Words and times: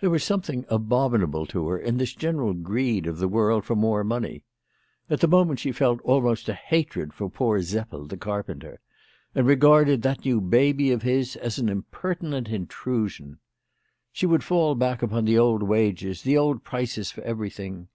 There 0.00 0.10
was 0.10 0.24
something 0.24 0.66
abominable 0.68 1.46
to 1.46 1.68
her 1.68 1.78
in 1.78 1.96
this 1.98 2.12
general 2.12 2.54
greed 2.54 3.06
of 3.06 3.18
the 3.18 3.28
world 3.28 3.64
for 3.64 3.76
more 3.76 4.02
money. 4.02 4.42
At 5.08 5.20
the 5.20 5.28
moment 5.28 5.60
she 5.60 5.70
felt 5.70 6.00
almost 6.00 6.48
a 6.48 6.54
hatred 6.54 7.12
for 7.14 7.30
poor 7.30 7.62
Seppel 7.62 8.06
the 8.08 8.16
carpenter, 8.16 8.80
and 9.32 9.46
regarded 9.46 10.02
that 10.02 10.24
new 10.24 10.40
baby 10.40 10.90
of 10.90 11.02
his 11.02 11.36
as 11.36 11.60
an 11.60 11.68
impertinent 11.68 12.48
intrusion. 12.48 13.38
She 14.10 14.26
would 14.26 14.42
fall 14.42 14.74
back 14.74 15.02
upon 15.02 15.24
the 15.24 15.38
old 15.38 15.62
wages, 15.62 16.22
the 16.22 16.36
old 16.36 16.64
prices 16.64 17.12
for 17.12 17.20
everything. 17.20 17.86